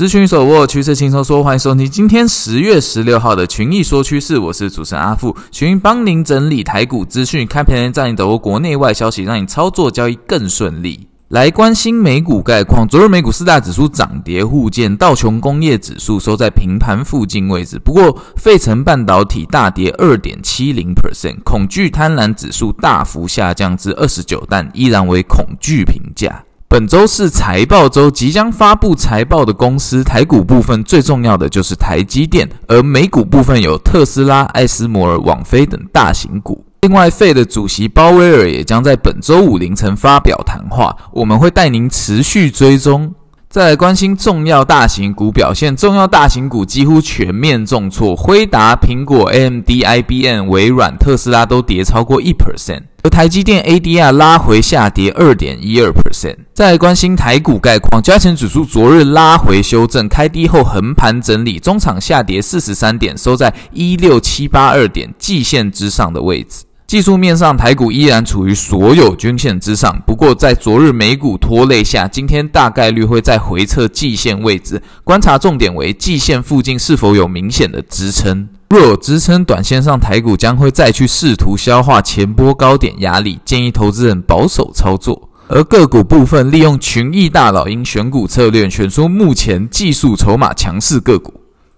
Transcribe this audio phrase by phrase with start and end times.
[0.00, 11.06] 资讯手握趋势轻松说，欢迎收听今天十月十六号的群益说趋势，我是主持人阿富，群益帮您整理台股资讯，开盘前带你掌握国内外消息，让你操作交易更顺利。
[11.28, 26.42] 来关心美股概况，昨日美股四大指数涨跌互见，道琼工业指数收在平盘附近位置，不过费城半导体大跌二点七零 percent，恐惧贪婪指数大幅下降至二十九，但依然为恐惧评价。
[26.70, 36.64] 本周是财报周，即将发布财报的公司，台股部分最重要的就是台积电，而美股部分有特斯拉、艾斯摩尔、网飞等大型股。
[36.82, 43.12] 另外费的主席鲍威尔也将在本周五凌晨发表谈话，我们会带您持续追踪。
[43.50, 56.36] 再来关心重要大型股表现，重要大型股几乎全面重挫，辉达、苹果、AMD、IBM、微软、特斯拉都跌超过一 percent，而台积电 ADR 拉回下跌二点一二 percent。
[56.54, 66.62] 再来关心台股概况，加权指数昨日拉回修正，开低后横盘整理，中场下跌四十三点，收在一六七八二点，季线之上的位置。
[66.90, 70.02] 技术面上，台股依然处于所有均线之上。
[70.04, 74.82] 不过，在昨日美股拖累下，今天大概率会再回测季线位置。
[75.04, 78.48] 观察重点为季线附近是否有明显的支撑。
[78.70, 85.28] 若有支撑，短线上台股将会再去试图消化前波高点压力，建议投资人保守操作。
[85.46, 91.34] 而个股部分，利用群益大老鹰选股策略，选出目前技术筹码强势个股，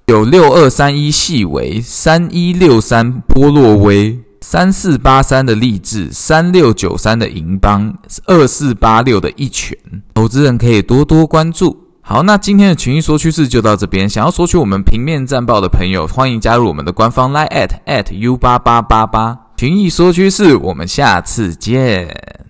[0.06, 4.18] 有六二三一细微、三一六三波洛威。
[4.52, 7.90] 三四八三的励志，三六九三的银邦，
[8.26, 9.74] 二四八六的一拳，
[10.12, 11.74] 投资人可以多多关注。
[12.02, 14.06] 好，那今天的群益说趋势就到这边。
[14.06, 19.34] 想要索取我们平面战报的朋友，欢迎加入我们的官方 line at at u 八八八八。
[19.56, 22.41] 群益说趋势，我们下次见。